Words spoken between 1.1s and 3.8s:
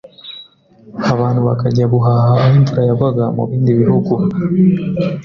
abantu bakajya guhaha aho imvura yagwaga mubindi